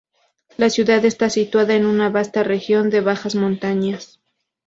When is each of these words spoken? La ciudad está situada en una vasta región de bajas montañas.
La 0.57 0.71
ciudad 0.71 1.05
está 1.05 1.29
situada 1.29 1.75
en 1.75 1.85
una 1.85 2.09
vasta 2.09 2.41
región 2.41 2.89
de 2.89 3.01
bajas 3.01 3.35
montañas. 3.35 4.19